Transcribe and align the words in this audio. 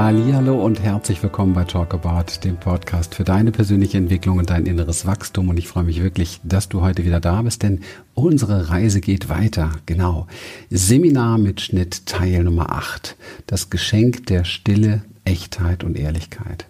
Hallo 0.00 0.64
und 0.64 0.80
herzlich 0.80 1.20
willkommen 1.24 1.54
bei 1.54 1.64
Talk 1.64 1.92
About, 1.92 2.44
dem 2.44 2.56
Podcast 2.56 3.16
für 3.16 3.24
deine 3.24 3.50
persönliche 3.50 3.98
Entwicklung 3.98 4.38
und 4.38 4.48
dein 4.48 4.64
inneres 4.64 5.06
Wachstum. 5.06 5.48
Und 5.48 5.58
ich 5.58 5.66
freue 5.66 5.82
mich 5.82 6.00
wirklich, 6.00 6.38
dass 6.44 6.68
du 6.68 6.82
heute 6.82 7.04
wieder 7.04 7.18
da 7.18 7.42
bist, 7.42 7.64
denn 7.64 7.80
unsere 8.14 8.70
Reise 8.70 9.00
geht 9.00 9.28
weiter. 9.28 9.72
Genau. 9.86 10.28
Seminar 10.70 11.36
mit 11.38 11.60
Schnitt 11.60 12.06
Teil 12.06 12.44
Nummer 12.44 12.70
8. 12.70 13.16
Das 13.48 13.70
Geschenk 13.70 14.26
der 14.26 14.44
Stille, 14.44 15.02
Echtheit 15.24 15.82
und 15.82 15.98
Ehrlichkeit. 15.98 16.66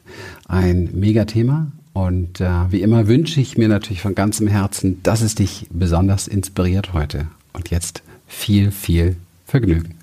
Ein 0.46 0.88
Megathema. 0.94 1.70
Und 1.92 2.40
äh, 2.40 2.48
wie 2.70 2.80
immer 2.80 3.08
wünsche 3.08 3.42
ich 3.42 3.58
mir 3.58 3.68
natürlich 3.68 4.00
von 4.00 4.14
ganzem 4.14 4.48
Herzen, 4.48 5.02
dass 5.02 5.20
es 5.20 5.34
dich 5.34 5.66
besonders 5.70 6.28
inspiriert 6.28 6.94
heute. 6.94 7.26
Und 7.52 7.68
jetzt 7.68 8.02
viel, 8.26 8.70
viel 8.70 9.16
Vergnügen. 9.44 9.97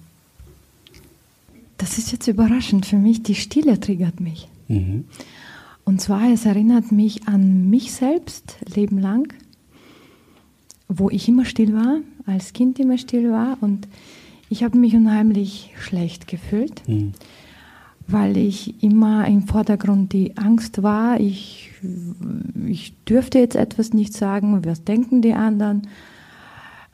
Das 1.77 1.97
ist 1.97 2.11
jetzt 2.11 2.27
überraschend 2.27 2.85
für 2.85 2.97
mich. 2.97 3.23
Die 3.23 3.35
Stille 3.35 3.79
triggert 3.79 4.19
mich. 4.19 4.47
Mhm. 4.67 5.05
Und 5.83 6.01
zwar, 6.01 6.31
es 6.31 6.45
erinnert 6.45 6.91
mich 6.91 7.27
an 7.27 7.69
mich 7.69 7.93
selbst, 7.93 8.57
Leben 8.73 8.97
lang, 8.97 9.33
wo 10.87 11.09
ich 11.09 11.27
immer 11.27 11.45
still 11.45 11.73
war, 11.73 11.99
als 12.25 12.53
Kind 12.53 12.79
immer 12.79 12.97
still 12.97 13.31
war. 13.31 13.57
Und 13.61 13.87
ich 14.49 14.63
habe 14.63 14.77
mich 14.77 14.95
unheimlich 14.95 15.71
schlecht 15.79 16.27
gefühlt, 16.27 16.87
mhm. 16.87 17.13
weil 18.07 18.37
ich 18.37 18.81
immer 18.83 19.27
im 19.27 19.43
Vordergrund 19.43 20.13
die 20.13 20.37
Angst 20.37 20.81
war. 20.81 21.19
Ich, 21.19 21.71
ich 22.65 22.93
dürfte 23.03 23.37
jetzt 23.39 23.55
etwas 23.55 23.93
nicht 23.93 24.13
sagen, 24.13 24.65
was 24.65 24.83
denken 24.83 25.21
die 25.21 25.33
anderen 25.33 25.83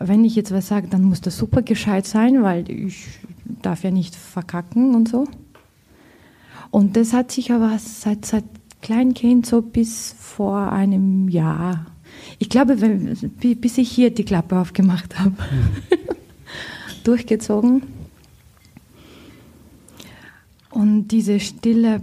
wenn 0.05 0.25
ich 0.25 0.35
jetzt 0.35 0.51
was 0.51 0.67
sage, 0.67 0.87
dann 0.87 1.03
muss 1.03 1.21
das 1.21 1.37
super 1.37 1.61
gescheit 1.61 2.05
sein, 2.05 2.43
weil 2.43 2.69
ich 2.69 3.07
darf 3.61 3.83
ja 3.83 3.91
nicht 3.91 4.15
verkacken 4.15 4.95
und 4.95 5.07
so. 5.07 5.27
Und 6.71 6.95
das 6.95 7.13
hat 7.13 7.31
sich 7.31 7.51
aber 7.51 7.77
seit, 7.79 8.25
seit 8.25 8.45
Kleinkind 8.81 9.45
so 9.45 9.61
bis 9.61 10.15
vor 10.17 10.71
einem 10.71 11.27
Jahr, 11.29 11.85
ich 12.39 12.49
glaube, 12.49 12.81
wenn, 12.81 13.15
bis 13.59 13.77
ich 13.77 13.89
hier 13.89 14.09
die 14.13 14.25
Klappe 14.25 14.57
aufgemacht 14.57 15.19
habe, 15.19 15.31
mhm. 15.31 15.35
durchgezogen. 17.03 17.83
Und 20.71 21.09
diese 21.09 21.39
Stille 21.39 22.01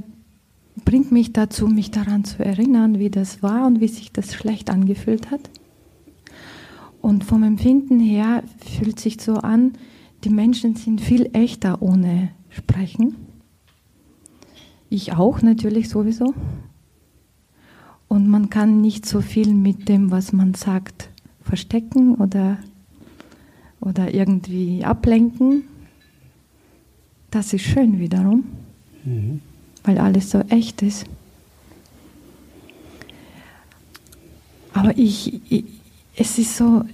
bringt 0.84 1.10
mich 1.12 1.32
dazu, 1.32 1.66
mich 1.66 1.90
daran 1.90 2.24
zu 2.24 2.44
erinnern, 2.44 2.98
wie 2.98 3.10
das 3.10 3.42
war 3.42 3.66
und 3.66 3.80
wie 3.80 3.88
sich 3.88 4.12
das 4.12 4.34
schlecht 4.34 4.70
angefühlt 4.70 5.30
hat. 5.30 5.40
Und 7.00 7.24
vom 7.24 7.42
Empfinden 7.42 8.00
her 8.00 8.42
fühlt 8.58 8.98
sich 8.98 9.20
so 9.20 9.34
an, 9.34 9.72
die 10.24 10.30
Menschen 10.30 10.74
sind 10.74 11.00
viel 11.00 11.30
echter 11.32 11.80
ohne 11.80 12.30
Sprechen. 12.50 13.16
Ich 14.90 15.12
auch 15.12 15.42
natürlich 15.42 15.88
sowieso. 15.88 16.34
Und 18.08 18.26
man 18.26 18.50
kann 18.50 18.80
nicht 18.80 19.06
so 19.06 19.20
viel 19.20 19.52
mit 19.52 19.88
dem, 19.88 20.10
was 20.10 20.32
man 20.32 20.54
sagt, 20.54 21.10
verstecken 21.42 22.14
oder, 22.16 22.58
oder 23.80 24.12
irgendwie 24.12 24.84
ablenken. 24.84 25.64
Das 27.30 27.52
ist 27.52 27.62
schön 27.62 27.98
wiederum, 27.98 28.44
mhm. 29.04 29.40
weil 29.84 29.98
alles 29.98 30.30
so 30.30 30.40
echt 30.48 30.80
ist. 30.82 31.04
Aber 34.72 34.96
ich, 34.96 35.40
ich, 35.50 35.64
es 36.18 36.36
ist 36.36 36.56
so, 36.56 36.84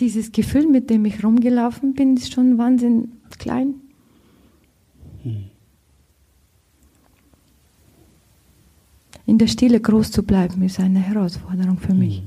dieses 0.00 0.32
Gefühl, 0.32 0.66
mit 0.66 0.88
dem 0.88 1.04
ich 1.04 1.22
rumgelaufen 1.22 1.92
bin, 1.94 2.16
ist 2.16 2.32
schon 2.32 2.56
wahnsinnig 2.56 3.08
klein. 3.38 3.74
In 9.26 9.36
der 9.36 9.46
Stille 9.46 9.78
groß 9.78 10.10
zu 10.10 10.22
bleiben, 10.22 10.62
ist 10.62 10.80
eine 10.80 11.00
Herausforderung 11.00 11.76
für 11.78 11.92
mich. 11.92 12.22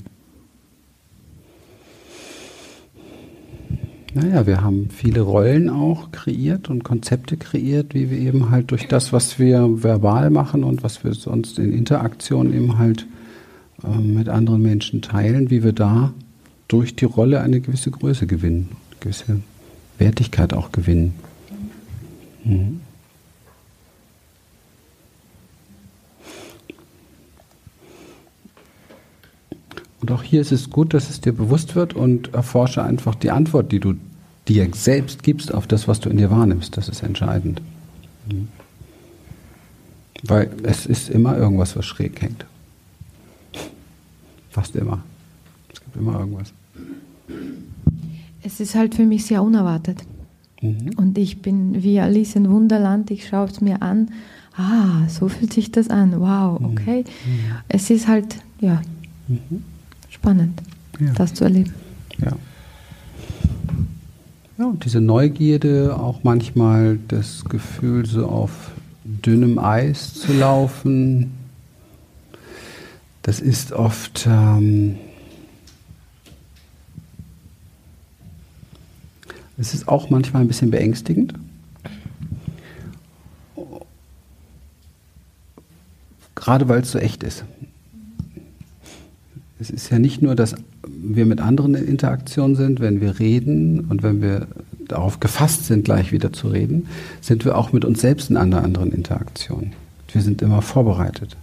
Naja, 4.13 4.45
wir 4.45 4.62
haben 4.62 4.90
viele 4.90 5.22
Rollen 5.22 5.69
auch 5.69 6.12
kreiert 6.12 6.69
und 6.69 6.84
Konzepte 6.84 7.38
kreiert, 7.38 7.95
wie 7.95 8.12
wir 8.12 8.19
eben 8.19 8.51
halt 8.51 8.69
durch 8.69 8.88
das, 8.88 9.13
was 9.13 9.40
wir 9.40 9.84
verbal 9.84 10.29
machen 10.29 10.63
und 10.63 10.84
was 10.84 11.03
wir 11.03 11.13
sonst 11.13 11.57
in 11.57 11.74
Interaktion 11.74 12.53
eben 12.53 12.78
halt 12.78 13.07
mit 13.84 14.30
anderen 14.30 14.62
Menschen 14.62 15.02
teilen, 15.02 15.50
wie 15.50 15.64
wir 15.64 15.74
da 15.74 16.14
durch 16.68 16.96
die 16.96 17.06
Rolle 17.06 17.42
eine 17.42 17.62
gewisse 17.62 17.92
Größe 17.92 18.28
gewinnen, 18.28 18.69
eine 18.90 19.00
gewisse 19.00 19.42
Wertigkeit 19.97 20.53
auch 20.53 20.72
gewinnen. 20.72 21.14
Mhm. 22.44 22.81
Und 30.02 30.12
auch 30.12 30.24
hier 30.24 30.42
ist 30.42 30.52
es 30.52 30.72
gut, 30.72 30.94
dass 30.94 31.09
es 31.09 31.22
dir 31.22 31.31
bewusst 31.31 31.75
wird 31.75 31.94
und 31.94 32.34
erforsche 32.34 32.84
einfach 32.84 33.13
die 33.13 33.30
Antwort, 33.30 33.72
die 33.72 33.80
du 33.80 33.94
dir 34.48 34.68
selbst 34.74 35.22
gibst 35.22 35.53
auf 35.53 35.68
das, 35.68 35.88
was 35.88 36.00
du 36.00 36.09
in 36.09 36.18
dir 36.18 36.31
wahrnimmst. 36.31 36.75
Das 36.75 36.90
ist 36.90 37.03
entscheidend. 37.03 37.62
Mhm. 38.28 38.48
Weil 40.24 40.50
es 40.63 40.86
ist 40.86 41.09
immer 41.09 41.38
irgendwas, 41.38 41.75
was 41.75 41.86
schräg 41.86 42.22
hängt. 42.22 42.46
Fast 44.51 44.75
immer. 44.75 45.01
Es 45.73 45.79
gibt 45.79 45.95
immer 45.95 46.19
irgendwas. 46.19 46.53
Es 48.44 48.59
ist 48.59 48.75
halt 48.75 48.95
für 48.95 49.06
mich 49.06 49.25
sehr 49.25 49.41
unerwartet. 49.41 50.03
Mhm. 50.62 50.91
Und 50.97 51.17
ich 51.17 51.41
bin 51.41 51.81
wie 51.81 52.00
Alice 52.00 52.35
in 52.35 52.50
Wunderland, 52.50 53.09
ich 53.12 53.28
schaue 53.28 53.47
es 53.47 53.62
mir 53.62 53.81
an. 53.81 54.12
Ah, 54.56 55.07
so 55.07 55.29
fühlt 55.29 55.53
sich 55.53 55.72
das 55.72 55.89
an. 55.89 56.19
Wow, 56.19 56.59
mhm. 56.59 56.66
okay. 56.66 57.03
Mhm. 57.25 57.56
Es 57.69 57.89
ist 57.89 58.07
halt, 58.07 58.35
ja, 58.59 58.81
mhm. 59.28 59.63
spannend, 60.09 60.62
ja. 61.00 61.13
das 61.13 61.33
zu 61.33 61.45
erleben. 61.45 61.73
Ja. 62.19 62.33
Ja, 64.57 64.66
und 64.68 64.85
diese 64.85 65.01
Neugierde, 65.01 65.97
auch 65.97 66.23
manchmal 66.23 67.00
das 67.07 67.45
Gefühl, 67.45 68.06
so 68.06 68.28
auf 68.28 68.72
dünnem 69.03 69.57
Eis 69.57 70.13
zu 70.13 70.33
laufen, 70.33 71.31
das 73.21 73.39
ist 73.39 73.71
oft 73.71 74.25
ähm, 74.27 74.97
es 79.57 79.75
ist 79.75 79.87
auch 79.87 80.09
manchmal 80.09 80.41
ein 80.41 80.47
bisschen 80.47 80.71
beängstigend. 80.71 81.35
Gerade 86.33 86.67
weil 86.67 86.81
es 86.81 86.91
so 86.91 86.97
echt 86.97 87.21
ist. 87.21 87.45
Es 89.59 89.69
ist 89.69 89.91
ja 89.91 89.99
nicht 89.99 90.23
nur, 90.23 90.33
dass 90.33 90.55
wir 90.88 91.27
mit 91.27 91.39
anderen 91.39 91.75
in 91.75 91.88
Interaktion 91.88 92.55
sind, 92.55 92.79
wenn 92.79 92.99
wir 92.99 93.19
reden 93.19 93.81
und 93.81 94.01
wenn 94.01 94.21
wir 94.23 94.47
darauf 94.88 95.19
gefasst 95.19 95.65
sind, 95.65 95.85
gleich 95.85 96.11
wieder 96.11 96.33
zu 96.33 96.47
reden, 96.47 96.88
sind 97.21 97.45
wir 97.45 97.55
auch 97.55 97.71
mit 97.71 97.85
uns 97.85 98.01
selbst 98.01 98.31
in 98.31 98.38
einer 98.38 98.63
anderen 98.63 98.91
Interaktion. 98.91 99.73
Wir 100.11 100.23
sind 100.23 100.41
immer 100.41 100.63
vorbereitet. 100.63 101.38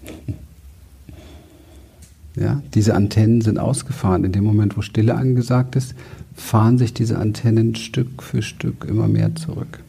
Ja, 2.40 2.62
diese 2.74 2.94
Antennen 2.94 3.40
sind 3.40 3.58
ausgefahren. 3.58 4.24
In 4.24 4.32
dem 4.32 4.44
Moment, 4.44 4.76
wo 4.76 4.82
Stille 4.82 5.14
angesagt 5.14 5.76
ist, 5.76 5.94
fahren 6.34 6.78
sich 6.78 6.94
diese 6.94 7.18
Antennen 7.18 7.74
Stück 7.74 8.22
für 8.22 8.42
Stück 8.42 8.84
immer 8.88 9.08
mehr 9.08 9.34
zurück. 9.34 9.80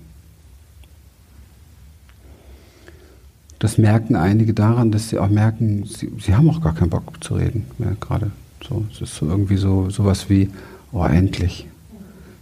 Das 3.60 3.78
merken 3.78 4.16
einige 4.16 4.54
daran, 4.54 4.92
dass 4.92 5.10
sie 5.10 5.20
auch 5.20 5.30
merken, 5.30 5.84
sie, 5.84 6.12
sie 6.20 6.34
haben 6.34 6.50
auch 6.50 6.62
gar 6.62 6.74
keinen 6.74 6.90
Bock 6.90 7.22
zu 7.22 7.36
reden 7.36 7.66
mehr 7.78 7.96
gerade. 8.00 8.32
So, 8.68 8.86
es 8.92 9.02
ist 9.02 9.16
so 9.16 9.28
irgendwie 9.28 9.58
so 9.58 9.90
sowas 9.90 10.30
wie, 10.30 10.50
oh 10.92 11.04
endlich, 11.04 11.68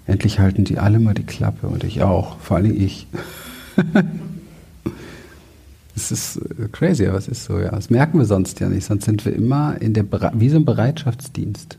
endlich 0.06 0.39
halten 0.39 0.63
die 0.63 0.77
alle 0.77 1.00
mal 1.00 1.15
die 1.15 1.24
Klappe 1.24 1.68
und 1.68 1.83
ich 1.83 2.03
auch, 2.03 2.39
vor 2.39 2.57
allem 2.57 2.80
ich. 2.80 3.07
Es 5.97 6.11
ist 6.11 6.38
äh, 6.38 6.67
crazy, 6.71 7.07
aber 7.07 7.17
es 7.17 7.27
ist 7.27 7.45
so, 7.45 7.59
ja. 7.59 7.71
Das 7.71 7.89
merken 7.89 8.19
wir 8.19 8.25
sonst 8.25 8.59
ja 8.59 8.69
nicht. 8.69 8.85
Sonst 8.85 9.05
sind 9.05 9.25
wir 9.25 9.33
immer 9.33 9.81
in 9.81 9.94
der, 9.94 10.05
wie 10.33 10.49
so 10.49 10.57
ein 10.57 10.65
Bereitschaftsdienst. 10.65 11.77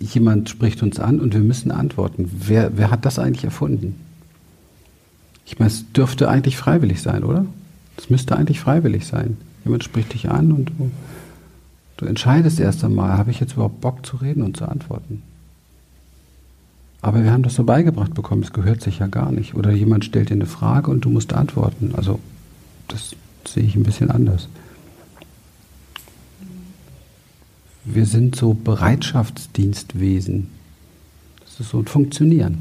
Jemand 0.00 0.50
spricht 0.50 0.82
uns 0.82 0.98
an 0.98 1.20
und 1.20 1.32
wir 1.32 1.40
müssen 1.40 1.70
antworten. 1.70 2.28
Wer, 2.32 2.76
wer 2.76 2.90
hat 2.90 3.06
das 3.06 3.20
eigentlich 3.20 3.44
erfunden? 3.44 3.94
Ich 5.46 5.60
meine, 5.60 5.70
es 5.70 5.90
dürfte 5.92 6.28
eigentlich 6.28 6.56
freiwillig 6.56 7.00
sein, 7.00 7.22
oder? 7.22 7.46
Es 7.96 8.10
müsste 8.10 8.36
eigentlich 8.36 8.58
freiwillig 8.58 9.06
sein. 9.06 9.36
Jemand 9.64 9.84
spricht 9.84 10.12
dich 10.12 10.28
an 10.28 10.50
und 10.50 10.70
du, 10.70 10.90
du 11.98 12.06
entscheidest 12.06 12.58
erst 12.58 12.82
einmal, 12.82 13.16
habe 13.16 13.30
ich 13.30 13.38
jetzt 13.38 13.52
überhaupt 13.52 13.80
Bock 13.80 14.04
zu 14.04 14.16
reden 14.16 14.42
und 14.42 14.56
zu 14.56 14.64
antworten? 14.64 15.22
Aber 17.02 17.22
wir 17.22 17.30
haben 17.30 17.44
das 17.44 17.54
so 17.54 17.62
beigebracht 17.62 18.14
bekommen, 18.14 18.42
es 18.42 18.52
gehört 18.52 18.82
sich 18.82 18.98
ja 18.98 19.06
gar 19.06 19.30
nicht. 19.30 19.54
Oder 19.54 19.70
jemand 19.70 20.04
stellt 20.04 20.30
dir 20.30 20.34
eine 20.34 20.46
Frage 20.46 20.90
und 20.90 21.04
du 21.04 21.10
musst 21.10 21.32
antworten. 21.32 21.92
Also 21.96 22.18
das 22.92 23.14
sehe 23.46 23.64
ich 23.64 23.76
ein 23.76 23.82
bisschen 23.82 24.10
anders. 24.10 24.48
Wir 27.84 28.06
sind 28.06 28.36
so 28.36 28.54
Bereitschaftsdienstwesen. 28.54 30.48
Das 31.40 31.60
ist 31.60 31.70
so 31.70 31.78
ein 31.78 31.86
Funktionieren. 31.86 32.58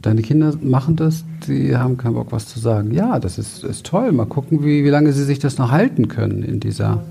Deine 0.00 0.22
Kinder 0.22 0.56
machen 0.62 0.94
das, 0.94 1.24
die 1.48 1.76
haben 1.76 1.96
keinen 1.96 2.14
Bock, 2.14 2.30
was 2.30 2.46
zu 2.46 2.60
sagen. 2.60 2.92
Ja, 2.92 3.18
das 3.18 3.38
ist, 3.38 3.64
ist 3.64 3.84
toll. 3.84 4.12
Mal 4.12 4.26
gucken, 4.26 4.64
wie, 4.64 4.84
wie 4.84 4.88
lange 4.88 5.12
sie 5.12 5.24
sich 5.24 5.40
das 5.40 5.58
noch 5.58 5.72
halten 5.72 6.06
können 6.06 6.44
in 6.44 6.60
dieser 6.60 7.02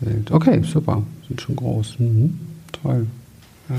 Welt. 0.00 0.30
Okay, 0.30 0.62
super. 0.62 1.02
Sind 1.28 1.42
schon 1.42 1.56
groß. 1.56 1.98
Mhm. 1.98 2.40
Toll. 2.82 3.06
Ja. 3.68 3.76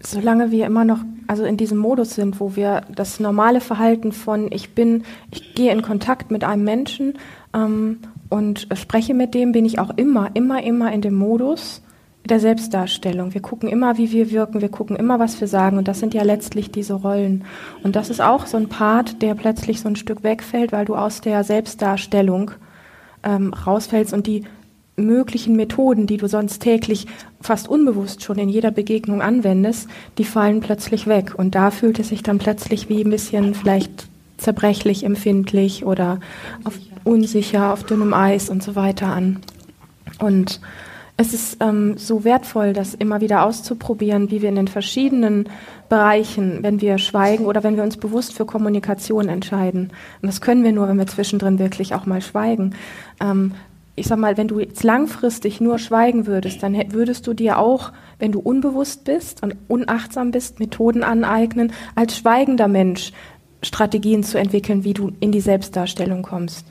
Solange 0.00 0.50
wir 0.50 0.66
immer 0.66 0.84
noch 0.84 0.98
also 1.26 1.44
in 1.44 1.56
diesem 1.56 1.78
Modus 1.78 2.14
sind, 2.14 2.40
wo 2.40 2.56
wir 2.56 2.82
das 2.94 3.20
normale 3.20 3.60
Verhalten 3.60 4.12
von 4.12 4.50
ich 4.52 4.74
bin, 4.74 5.04
ich 5.30 5.54
gehe 5.54 5.72
in 5.72 5.82
Kontakt 5.82 6.30
mit 6.30 6.44
einem 6.44 6.64
Menschen 6.64 7.14
ähm, 7.54 7.98
und 8.28 8.68
spreche 8.74 9.14
mit 9.14 9.34
dem, 9.34 9.52
bin 9.52 9.64
ich 9.64 9.78
auch 9.78 9.90
immer, 9.96 10.30
immer, 10.34 10.62
immer 10.62 10.92
in 10.92 11.00
dem 11.00 11.14
Modus 11.14 11.82
der 12.24 12.40
Selbstdarstellung. 12.40 13.34
Wir 13.34 13.42
gucken 13.42 13.68
immer, 13.68 13.98
wie 13.98 14.10
wir 14.10 14.30
wirken, 14.30 14.62
wir 14.62 14.70
gucken 14.70 14.96
immer, 14.96 15.18
was 15.18 15.40
wir 15.40 15.48
sagen 15.48 15.76
und 15.76 15.88
das 15.88 16.00
sind 16.00 16.14
ja 16.14 16.22
letztlich 16.22 16.70
diese 16.70 16.94
Rollen. 16.94 17.44
Und 17.82 17.96
das 17.96 18.08
ist 18.08 18.20
auch 18.20 18.46
so 18.46 18.56
ein 18.56 18.68
Part, 18.68 19.20
der 19.20 19.34
plötzlich 19.34 19.80
so 19.80 19.88
ein 19.88 19.96
Stück 19.96 20.22
wegfällt, 20.22 20.72
weil 20.72 20.86
du 20.86 20.94
aus 20.94 21.20
der 21.20 21.44
Selbstdarstellung 21.44 22.52
ähm, 23.22 23.52
rausfällst 23.52 24.14
und 24.14 24.26
die 24.26 24.44
möglichen 24.96 25.56
Methoden, 25.56 26.06
die 26.06 26.16
du 26.16 26.28
sonst 26.28 26.60
täglich 26.60 27.06
fast 27.40 27.68
unbewusst 27.68 28.22
schon 28.22 28.38
in 28.38 28.48
jeder 28.48 28.70
Begegnung 28.70 29.22
anwendest, 29.22 29.88
die 30.18 30.24
fallen 30.24 30.60
plötzlich 30.60 31.06
weg. 31.06 31.34
Und 31.36 31.54
da 31.54 31.70
fühlt 31.70 31.98
es 31.98 32.08
sich 32.08 32.22
dann 32.22 32.38
plötzlich 32.38 32.88
wie 32.88 33.02
ein 33.02 33.10
bisschen 33.10 33.54
vielleicht 33.54 34.06
zerbrechlich, 34.36 35.04
empfindlich 35.04 35.84
oder 35.84 36.20
auf 36.64 36.78
unsicher, 37.04 37.72
auf 37.72 37.84
dünnem 37.84 38.14
Eis 38.14 38.48
und 38.48 38.62
so 38.62 38.76
weiter 38.76 39.08
an. 39.08 39.40
Und 40.18 40.60
es 41.16 41.32
ist 41.32 41.58
ähm, 41.60 41.96
so 41.96 42.24
wertvoll, 42.24 42.72
das 42.72 42.94
immer 42.94 43.20
wieder 43.20 43.44
auszuprobieren, 43.44 44.30
wie 44.30 44.42
wir 44.42 44.48
in 44.48 44.56
den 44.56 44.68
verschiedenen 44.68 45.48
Bereichen, 45.88 46.58
wenn 46.62 46.80
wir 46.80 46.98
schweigen 46.98 47.46
oder 47.46 47.62
wenn 47.62 47.76
wir 47.76 47.84
uns 47.84 47.96
bewusst 47.96 48.32
für 48.32 48.44
Kommunikation 48.44 49.28
entscheiden. 49.28 49.92
Und 50.22 50.26
das 50.26 50.40
können 50.40 50.64
wir 50.64 50.72
nur, 50.72 50.88
wenn 50.88 50.98
wir 50.98 51.06
zwischendrin 51.06 51.60
wirklich 51.60 51.94
auch 51.94 52.06
mal 52.06 52.20
schweigen. 52.20 52.74
Ähm, 53.20 53.52
ich 53.96 54.06
sag 54.06 54.18
mal, 54.18 54.36
wenn 54.36 54.48
du 54.48 54.58
jetzt 54.58 54.82
langfristig 54.82 55.60
nur 55.60 55.78
schweigen 55.78 56.26
würdest, 56.26 56.62
dann 56.62 56.92
würdest 56.92 57.26
du 57.26 57.34
dir 57.34 57.58
auch, 57.58 57.92
wenn 58.18 58.32
du 58.32 58.40
unbewusst 58.40 59.04
bist 59.04 59.42
und 59.42 59.56
unachtsam 59.68 60.32
bist, 60.32 60.58
Methoden 60.58 61.04
aneignen, 61.04 61.72
als 61.94 62.16
schweigender 62.16 62.68
Mensch 62.68 63.12
Strategien 63.62 64.22
zu 64.24 64.38
entwickeln, 64.38 64.84
wie 64.84 64.94
du 64.94 65.12
in 65.20 65.32
die 65.32 65.40
Selbstdarstellung 65.40 66.22
kommst. 66.22 66.66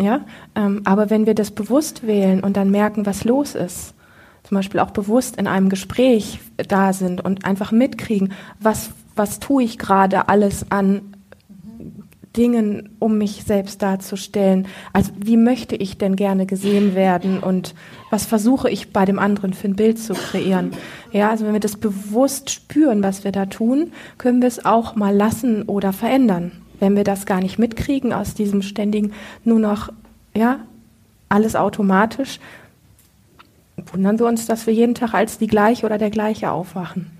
Ja? 0.00 0.24
Ähm, 0.54 0.82
aber 0.84 1.08
wenn 1.08 1.26
wir 1.26 1.34
das 1.34 1.50
bewusst 1.50 2.06
wählen 2.06 2.42
und 2.42 2.56
dann 2.56 2.70
merken, 2.70 3.06
was 3.06 3.24
los 3.24 3.54
ist, 3.54 3.94
zum 4.42 4.56
Beispiel 4.56 4.80
auch 4.80 4.90
bewusst 4.90 5.36
in 5.36 5.46
einem 5.46 5.68
Gespräch 5.68 6.40
da 6.56 6.92
sind 6.92 7.24
und 7.24 7.44
einfach 7.44 7.72
mitkriegen, 7.72 8.32
was, 8.60 8.90
was 9.16 9.38
tue 9.38 9.62
ich 9.62 9.78
gerade 9.78 10.28
alles 10.28 10.70
an 10.70 11.13
Dingen, 12.36 12.96
um 12.98 13.18
mich 13.18 13.44
selbst 13.44 13.82
darzustellen. 13.82 14.66
Also 14.92 15.12
wie 15.16 15.36
möchte 15.36 15.76
ich 15.76 15.98
denn 15.98 16.16
gerne 16.16 16.46
gesehen 16.46 16.94
werden 16.94 17.38
und 17.38 17.74
was 18.10 18.26
versuche 18.26 18.68
ich 18.70 18.92
bei 18.92 19.04
dem 19.04 19.18
anderen 19.18 19.54
für 19.54 19.68
ein 19.68 19.76
Bild 19.76 19.98
zu 19.98 20.14
kreieren? 20.14 20.72
Ja, 21.12 21.30
also 21.30 21.46
wenn 21.46 21.52
wir 21.52 21.60
das 21.60 21.76
bewusst 21.76 22.50
spüren, 22.50 23.02
was 23.02 23.24
wir 23.24 23.32
da 23.32 23.46
tun, 23.46 23.92
können 24.18 24.40
wir 24.40 24.48
es 24.48 24.64
auch 24.64 24.96
mal 24.96 25.14
lassen 25.14 25.62
oder 25.62 25.92
verändern 25.92 26.52
wenn 26.80 26.96
wir 26.96 27.04
das 27.04 27.26
gar 27.26 27.40
nicht 27.40 27.58
mitkriegen 27.58 28.12
aus 28.12 28.34
diesem 28.34 28.62
ständigen, 28.62 29.12
nur 29.44 29.58
noch, 29.58 29.92
ja, 30.36 30.60
alles 31.28 31.56
automatisch, 31.56 32.40
wundern 33.92 34.18
wir 34.18 34.26
uns, 34.26 34.46
dass 34.46 34.66
wir 34.66 34.74
jeden 34.74 34.94
Tag 34.94 35.14
als 35.14 35.38
die 35.38 35.46
gleiche 35.46 35.86
oder 35.86 35.98
der 35.98 36.10
gleiche 36.10 36.50
aufwachen. 36.50 37.10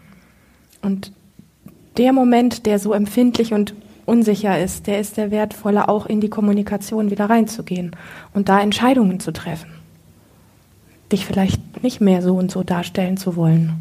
Und 0.83 1.13
der 1.97 2.13
Moment, 2.13 2.67
der 2.67 2.79
so 2.79 2.93
empfindlich 2.93 3.55
und 3.55 3.75
unsicher 4.07 4.63
ist, 4.63 4.87
der 4.87 5.01
ist 5.01 5.17
der 5.17 5.31
wertvolle, 5.31 5.89
auch 5.89 6.07
in 6.07 6.21
die 6.21 6.29
Kommunikation 6.29 7.11
wieder 7.11 7.31
reinzugehen 7.31 7.93
und 8.33 8.49
da 8.49 8.61
Entscheidungen 8.61 9.21
zu 9.21 9.33
treffen. 9.33 9.71
Dich 11.13 11.27
vielleicht 11.27 11.83
nicht 11.83 12.01
mehr 12.01 12.23
so 12.23 12.37
und 12.37 12.51
so 12.51 12.63
darstellen 12.63 13.17
zu 13.17 13.37
wollen. 13.37 13.75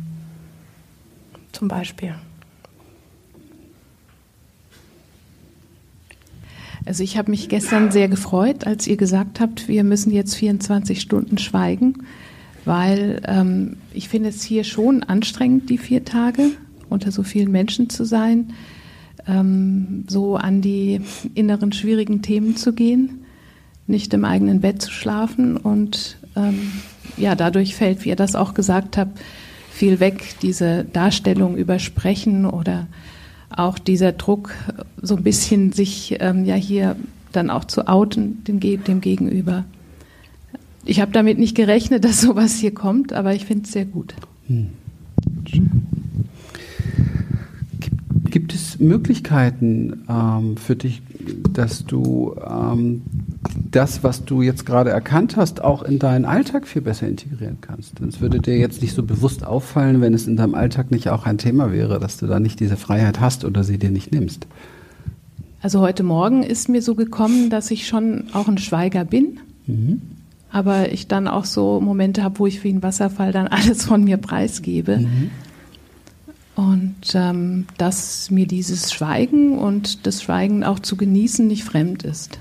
Zum 1.52 1.68
Beispiel. 1.68 2.16
Also 6.86 7.04
ich 7.04 7.18
habe 7.18 7.32
mich 7.32 7.48
gestern 7.48 7.92
sehr 7.92 8.10
gefreut, 8.10 8.68
als 8.68 8.88
ihr 8.88 8.98
gesagt 8.98 9.40
habt, 9.40 9.68
wir 9.68 9.84
müssen 9.84 10.12
jetzt 10.12 10.36
24 10.36 11.00
Stunden 11.00 11.38
schweigen, 11.38 12.06
weil 12.66 13.22
ähm, 13.26 13.78
ich 13.94 14.10
finde 14.10 14.30
es 14.30 14.44
hier 14.44 14.64
schon 14.64 15.04
anstrengend, 15.04 15.70
die 15.70 15.78
vier 15.78 16.04
Tage 16.04 16.52
unter 16.90 17.12
so 17.12 17.24
vielen 17.24 17.52
Menschen 17.52 17.90
zu 17.90 18.06
sein, 18.06 18.54
ähm, 19.28 20.06
so 20.08 20.36
an 20.36 20.62
die 20.62 21.02
inneren 21.34 21.72
schwierigen 21.72 22.22
Themen 22.22 22.56
zu 22.56 22.74
gehen, 22.74 23.26
nicht 23.88 24.14
im 24.14 24.26
eigenen 24.26 24.62
Bett 24.62 24.82
zu 24.82 24.92
schlafen 24.92 25.58
und 25.58 26.18
ähm, 26.36 26.72
ja, 27.18 27.36
dadurch 27.36 27.76
fällt, 27.76 28.04
wie 28.06 28.10
ihr 28.10 28.16
das 28.16 28.36
auch 28.36 28.54
gesagt 28.54 28.98
habt, 28.98 29.20
viel 29.72 30.00
weg, 30.00 30.36
diese 30.42 30.86
Darstellung 30.86 31.58
über 31.58 31.80
Sprechen 31.80 32.46
oder 32.46 32.88
auch 33.50 33.78
dieser 33.78 34.12
Druck, 34.12 34.54
so 35.02 35.16
ein 35.16 35.24
bisschen 35.24 35.72
sich 35.72 36.18
ähm, 36.20 36.46
ja 36.46 36.56
hier 36.56 36.96
dann 37.32 37.50
auch 37.50 37.66
zu 37.66 37.88
outen 37.88 38.44
dem, 38.44 38.60
dem 38.60 39.02
Gegenüber. 39.02 39.66
Ich 40.86 41.02
habe 41.02 41.12
damit 41.12 41.40
nicht 41.40 41.56
gerechnet, 41.56 42.04
dass 42.04 42.22
sowas 42.22 42.56
hier 42.56 42.74
kommt, 42.74 43.14
aber 43.14 43.34
ich 43.34 43.46
finde 43.46 43.66
es 43.66 43.72
sehr 43.72 43.86
gut. 43.86 44.14
Hm. 44.48 44.70
Gibt, 48.44 48.56
es 48.56 48.78
Möglichkeiten 48.78 50.04
ähm, 50.10 50.58
für 50.58 50.76
dich, 50.76 51.02
dass 51.54 51.86
du 51.86 52.36
ähm, 52.46 53.02
das, 53.72 54.04
was 54.04 54.26
du 54.26 54.42
jetzt 54.42 54.66
gerade 54.66 54.90
erkannt 54.90 55.38
hast, 55.38 55.64
auch 55.64 55.82
in 55.82 55.98
deinen 55.98 56.26
Alltag 56.26 56.68
viel 56.68 56.82
besser 56.82 57.08
integrieren 57.08 57.60
kannst. 57.62 58.02
Denn 58.02 58.10
es 58.10 58.20
würde 58.20 58.40
dir 58.40 58.58
jetzt 58.58 58.82
nicht 58.82 58.96
so 58.96 59.04
bewusst 59.04 59.48
auffallen, 59.48 60.02
wenn 60.02 60.14
es 60.14 60.28
in 60.28 60.36
deinem 60.36 60.56
Alltag 60.56 60.92
nicht 60.92 61.08
auch 61.08 61.26
ein 61.26 61.38
Thema 61.38 61.72
wäre, 61.72 62.02
dass 62.02 62.18
du 62.18 62.28
da 62.28 62.42
nicht 62.42 62.60
diese 62.60 62.76
Freiheit 62.76 63.22
hast 63.22 63.46
oder 63.46 63.64
sie 63.64 63.78
dir 63.78 63.92
nicht 63.92 64.12
nimmst. 64.12 64.46
Also 65.62 65.80
heute 65.80 66.04
Morgen 66.04 66.44
ist 66.44 66.68
mir 66.68 66.82
so 66.82 66.96
gekommen, 66.96 67.50
dass 67.50 67.72
ich 67.72 67.88
schon 67.88 68.26
auch 68.34 68.50
ein 68.50 68.58
Schweiger 68.58 69.06
bin. 69.06 69.40
Mhm. 69.68 70.02
Aber 70.52 70.92
ich 70.92 71.08
dann 71.08 71.30
auch 71.30 71.46
so 71.46 71.80
Momente 71.80 72.24
habe, 72.24 72.40
wo 72.40 72.48
ich 72.48 72.62
wie 72.66 72.74
ein 72.74 72.84
Wasserfall 72.84 73.32
dann 73.32 73.48
alles 73.48 73.86
von 73.86 74.04
mir 74.04 74.18
preisgebe. 74.18 74.98
Mhm. 74.98 75.32
Und 76.56 77.16
ähm, 77.16 77.66
dass 77.78 78.30
mir 78.30 78.46
dieses 78.46 78.94
Schweigen 78.94 79.58
und 79.58 80.06
das 80.06 80.22
Schweigen 80.22 80.64
auch 80.64 80.80
zu 80.80 80.96
genießen 80.96 81.48
nicht 81.48 81.64
fremd 81.64 82.04
ist. 82.04 82.40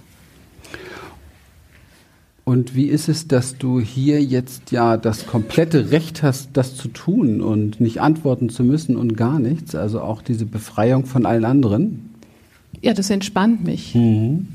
Und 2.44 2.74
wie 2.74 2.86
ist 2.86 3.08
es, 3.08 3.28
dass 3.28 3.56
du 3.56 3.80
hier 3.80 4.22
jetzt 4.22 4.72
ja 4.72 4.96
das 4.96 5.26
komplette 5.26 5.92
Recht 5.92 6.22
hast, 6.22 6.50
das 6.54 6.74
zu 6.76 6.88
tun 6.88 7.40
und 7.40 7.80
nicht 7.80 8.00
antworten 8.00 8.48
zu 8.48 8.64
müssen 8.64 8.96
und 8.96 9.16
gar 9.16 9.38
nichts? 9.38 9.74
Also 9.74 10.00
auch 10.00 10.22
diese 10.22 10.44
Befreiung 10.44 11.06
von 11.06 11.24
allen 11.24 11.44
anderen? 11.44 12.10
Ja, 12.80 12.94
das 12.94 13.10
entspannt 13.10 13.64
mich. 13.64 13.94
Mhm. 13.94 14.48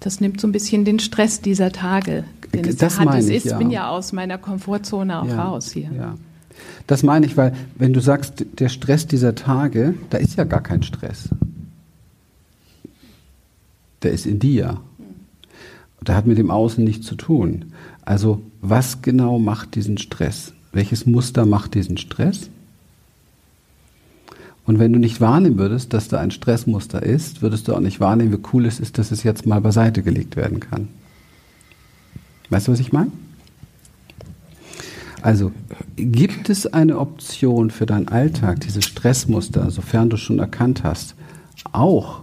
Das 0.00 0.20
nimmt 0.20 0.40
so 0.40 0.48
ein 0.48 0.52
bisschen 0.52 0.84
den 0.84 0.98
Stress 0.98 1.40
dieser 1.40 1.70
Tage, 1.70 2.24
den 2.52 2.66
es 2.66 2.76
das 2.76 2.98
meine 2.98 3.20
ich, 3.20 3.36
ist. 3.36 3.46
Ich 3.46 3.56
bin 3.56 3.70
ja 3.70 3.88
aus 3.88 4.12
meiner 4.12 4.38
Komfortzone 4.38 5.22
auch 5.22 5.28
ja, 5.28 5.44
raus 5.44 5.70
hier. 5.70 5.90
Ja. 5.96 6.14
Das 6.90 7.04
meine 7.04 7.24
ich, 7.24 7.36
weil 7.36 7.54
wenn 7.76 7.92
du 7.92 8.00
sagst, 8.00 8.44
der 8.58 8.68
Stress 8.68 9.06
dieser 9.06 9.36
Tage, 9.36 9.94
da 10.10 10.18
ist 10.18 10.36
ja 10.36 10.42
gar 10.42 10.60
kein 10.60 10.82
Stress. 10.82 11.28
Der 14.02 14.10
ist 14.10 14.26
in 14.26 14.40
dir. 14.40 14.80
Der 16.04 16.16
hat 16.16 16.26
mit 16.26 16.36
dem 16.36 16.50
Außen 16.50 16.82
nichts 16.82 17.06
zu 17.06 17.14
tun. 17.14 17.66
Also 18.02 18.42
was 18.60 19.02
genau 19.02 19.38
macht 19.38 19.76
diesen 19.76 19.98
Stress? 19.98 20.52
Welches 20.72 21.06
Muster 21.06 21.46
macht 21.46 21.74
diesen 21.74 21.96
Stress? 21.96 22.50
Und 24.66 24.80
wenn 24.80 24.92
du 24.92 24.98
nicht 24.98 25.20
wahrnehmen 25.20 25.58
würdest, 25.58 25.92
dass 25.92 26.08
da 26.08 26.18
ein 26.18 26.32
Stressmuster 26.32 27.04
ist, 27.04 27.40
würdest 27.40 27.68
du 27.68 27.74
auch 27.76 27.80
nicht 27.80 28.00
wahrnehmen, 28.00 28.32
wie 28.32 28.42
cool 28.52 28.66
es 28.66 28.80
ist, 28.80 28.98
dass 28.98 29.12
es 29.12 29.22
jetzt 29.22 29.46
mal 29.46 29.60
beiseite 29.60 30.02
gelegt 30.02 30.34
werden 30.34 30.58
kann. 30.58 30.88
Weißt 32.48 32.66
du, 32.66 32.72
was 32.72 32.80
ich 32.80 32.92
meine? 32.92 33.12
Also, 35.22 35.52
gibt 35.96 36.48
es 36.48 36.66
eine 36.66 36.98
Option 36.98 37.70
für 37.70 37.86
deinen 37.86 38.08
Alltag, 38.08 38.60
diese 38.60 38.82
Stressmuster, 38.82 39.70
sofern 39.70 40.10
du 40.10 40.16
schon 40.16 40.38
erkannt 40.38 40.82
hast, 40.84 41.14
auch 41.72 42.20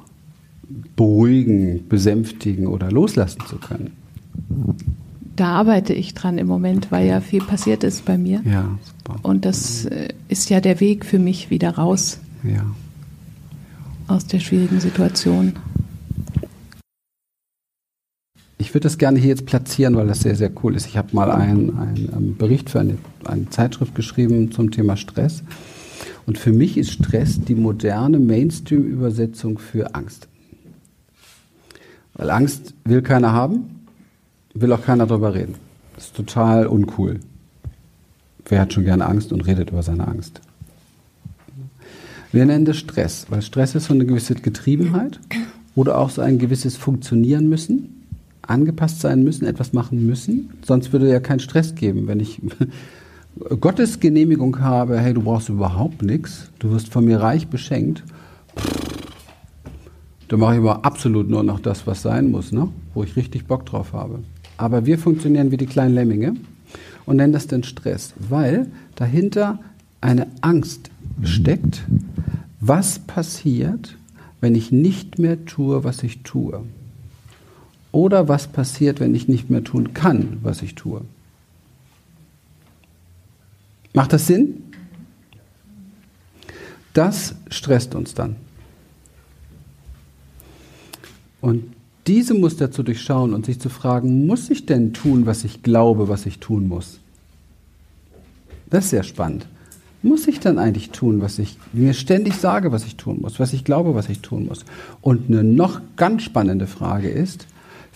beruhigen, 0.96 1.88
besänftigen 1.88 2.68
oder 2.68 2.92
loslassen 2.92 3.42
zu 3.48 3.58
können. 3.58 3.92
Da 5.36 5.54
arbeite 5.54 5.94
ich 5.94 6.16
dran 6.16 6.40
im 6.40 6.48
Moment, 6.48 6.92
weil 6.92 7.08
ja 7.08 7.22
viel 7.22 7.44
passiert 7.44 7.84
ist 7.84 8.06
bei 8.06 8.18
mir. 8.18 8.42
Ja, 8.44 8.78
super. 8.82 9.20
Und 9.22 9.46
das 9.46 9.86
äh, 9.86 10.10
ist 10.28 10.50
ja 10.50 10.60
der 10.60 10.80
Weg 10.80 11.06
für 11.06 11.20
mich 11.20 11.52
wieder 11.52 11.76
raus 11.76 12.20
ja. 12.44 12.66
aus 14.08 14.26
der 14.26 14.40
schwierigen 14.40 14.80
Situation. 14.80 15.54
Ich 18.60 18.74
würde 18.74 18.86
das 18.86 18.98
gerne 18.98 19.20
hier 19.20 19.30
jetzt 19.30 19.46
platzieren, 19.46 19.96
weil 19.96 20.08
das 20.08 20.22
sehr, 20.22 20.36
sehr 20.36 20.52
cool 20.64 20.76
ist. 20.76 20.88
Ich 20.88 20.98
habe 20.98 21.10
mal 21.16 21.30
einen, 21.30 21.78
einen 21.78 22.36
Bericht 22.38 22.70
für 22.72 22.80
eine, 22.80 22.98
eine 23.26 23.50
Zeitschrift 23.50 23.94
geschrieben 23.94 24.52
zum 24.52 24.72
Thema 24.72 24.98
Stress. 24.98 25.44
Und 26.26 26.38
für 26.38 26.52
mich 26.52 26.78
ist 26.78 26.92
Stress 26.92 27.40
die 27.40 27.56
moderne 27.56 28.20
Mainstream-Übersetzung 28.20 29.60
für 29.60 29.94
Angst. 29.94 30.28
Weil 32.16 32.32
Angst 32.32 32.74
will 32.84 33.04
keiner 33.04 33.32
haben, 33.32 33.86
will 34.54 34.74
auch 34.74 34.84
keiner 34.84 35.06
darüber 35.06 35.36
reden. 35.36 35.56
Ist 35.96 36.16
total 36.16 36.66
uncool. 36.66 37.20
Wer 38.46 38.62
hat 38.62 38.74
schon 38.74 38.86
gerne 38.86 39.06
Angst 39.06 39.32
und 39.32 39.42
redet 39.46 39.70
über 39.70 39.84
seine 39.84 40.08
Angst? 40.08 40.42
Wir 42.32 42.46
nennen 42.46 42.66
das 42.66 42.78
Stress, 42.78 43.28
weil 43.30 43.42
Stress 43.42 43.76
ist 43.76 43.86
so 43.86 43.94
eine 43.94 44.06
gewisse 44.06 44.36
Getriebenheit 44.36 45.20
oder 45.76 45.98
auch 45.98 46.10
so 46.10 46.22
ein 46.22 46.40
gewisses 46.40 46.76
Funktionieren 46.76 47.48
müssen, 47.48 47.97
angepasst 48.48 49.02
sein 49.02 49.24
müssen, 49.24 49.46
etwas 49.46 49.74
machen 49.74 50.06
müssen. 50.06 50.50
Sonst 50.66 50.92
würde 50.92 51.10
ja 51.10 51.20
kein 51.20 51.40
Stress 51.40 51.76
geben. 51.76 52.08
Wenn 52.08 52.20
ich 52.20 52.42
Gottes 53.60 54.00
Genehmigung 54.00 54.60
habe, 54.60 55.00
hey, 55.00 55.14
du 55.14 55.22
brauchst 55.22 55.50
überhaupt 55.50 56.02
nichts, 56.02 56.50
du 56.60 56.72
wirst 56.72 56.90
von 56.90 57.06
mir 57.06 57.20
reich 57.20 57.48
beschenkt, 57.48 58.04
dann 60.28 60.40
mache 60.40 60.56
ich 60.56 60.60
aber 60.60 60.84
absolut 60.84 61.30
nur 61.30 61.44
noch 61.44 61.60
das, 61.60 61.88
was 61.88 62.02
sein 62.02 62.32
muss, 62.32 62.52
ne? 62.52 62.68
wo 62.94 63.04
ich 63.04 63.16
richtig 63.16 63.46
Bock 63.46 63.66
drauf 63.66 63.94
habe. 63.94 64.20
Aber 64.58 64.86
wir 64.86 64.98
funktionieren 64.98 65.52
wie 65.52 65.58
die 65.58 65.68
kleinen 65.68 65.94
Lemminge 65.94 66.36
und 67.06 67.18
nennen 67.18 67.34
das 67.34 67.48
den 67.48 67.64
Stress, 67.64 68.14
weil 68.18 68.68
dahinter 68.96 69.60
eine 70.02 70.28
Angst 70.42 70.90
steckt, 71.24 71.84
was 72.60 73.00
passiert, 73.00 73.98
wenn 74.42 74.56
ich 74.56 74.72
nicht 74.72 75.20
mehr 75.20 75.46
tue, 75.46 75.84
was 75.84 76.04
ich 76.04 76.24
tue. 76.24 76.64
Oder 77.98 78.28
was 78.28 78.46
passiert, 78.46 79.00
wenn 79.00 79.16
ich 79.16 79.28
nicht 79.28 79.50
mehr 79.50 79.64
tun 79.64 79.96
kann, 79.96 80.38
was 80.44 80.62
ich 80.62 80.76
tue. 80.76 81.02
Macht 83.92 84.14
das 84.14 84.28
Sinn? 84.28 84.62
Das 86.94 87.34
stresst 87.50 87.96
uns 87.96 88.14
dann. 88.14 88.36
Und 91.42 91.64
diese 92.06 92.36
Muster 92.36 92.70
zu 92.70 92.84
durchschauen 92.84 93.34
und 93.34 93.48
sich 93.48 93.60
zu 93.60 93.70
fragen, 93.70 94.28
muss 94.28 94.52
ich 94.52 94.68
denn 94.68 94.94
tun, 94.94 95.26
was 95.26 95.44
ich 95.44 95.64
glaube, 95.64 96.08
was 96.08 96.28
ich 96.28 96.38
tun 96.38 96.68
muss? 96.68 97.00
Das 98.70 98.84
ist 98.84 98.90
sehr 98.92 99.02
spannend. 99.02 99.48
Muss 100.04 100.28
ich 100.28 100.40
dann 100.40 100.60
eigentlich 100.60 100.92
tun, 100.92 101.20
was 101.20 101.40
ich 101.40 101.58
mir 101.74 101.96
ständig 101.96 102.36
sage, 102.36 102.72
was 102.72 102.86
ich 102.86 102.96
tun 102.96 103.22
muss, 103.22 103.40
was 103.40 103.54
ich 103.54 103.64
glaube, 103.64 103.96
was 103.96 104.08
ich 104.08 104.20
tun 104.20 104.46
muss? 104.46 104.66
Und 105.02 105.32
eine 105.32 105.44
noch 105.44 105.82
ganz 105.96 106.22
spannende 106.22 106.68
Frage 106.68 107.10
ist, 107.10 107.48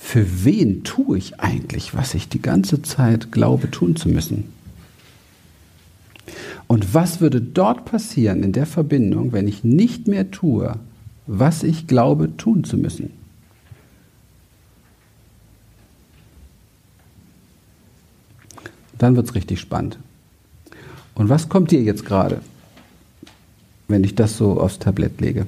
für 0.03 0.43
wen 0.43 0.83
tue 0.83 1.17
ich 1.17 1.39
eigentlich, 1.39 1.93
was 1.93 2.15
ich 2.15 2.27
die 2.27 2.41
ganze 2.41 2.81
Zeit 2.81 3.31
glaube 3.31 3.71
tun 3.71 3.95
zu 3.95 4.09
müssen? 4.09 4.51
Und 6.67 6.93
was 6.93 7.21
würde 7.21 7.39
dort 7.39 7.85
passieren 7.85 8.43
in 8.43 8.51
der 8.51 8.65
Verbindung, 8.65 9.31
wenn 9.31 9.47
ich 9.47 9.63
nicht 9.63 10.07
mehr 10.07 10.29
tue, 10.29 10.75
was 11.27 11.63
ich 11.63 11.87
glaube 11.87 12.35
tun 12.35 12.65
zu 12.65 12.77
müssen? 12.77 13.11
Dann 18.97 19.15
wird 19.15 19.27
es 19.27 19.35
richtig 19.35 19.61
spannend. 19.61 19.97
Und 21.15 21.29
was 21.29 21.47
kommt 21.47 21.71
dir 21.71 21.81
jetzt 21.81 22.05
gerade, 22.05 22.41
wenn 23.87 24.03
ich 24.03 24.15
das 24.15 24.35
so 24.35 24.59
aufs 24.59 24.79
Tablett 24.79 25.21
lege? 25.21 25.45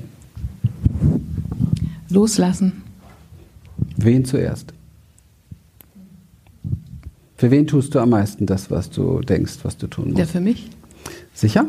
Loslassen. 2.09 2.82
Wen 4.03 4.25
zuerst? 4.25 4.73
Für 7.37 7.51
wen 7.51 7.67
tust 7.67 7.93
du 7.95 7.99
am 7.99 8.09
meisten 8.09 8.45
das, 8.45 8.71
was 8.71 8.89
du 8.89 9.21
denkst, 9.21 9.59
was 9.63 9.77
du 9.77 9.87
tun 9.87 10.09
musst? 10.09 10.19
Ja, 10.19 10.25
für 10.25 10.39
mich. 10.39 10.69
Sicher? 11.33 11.65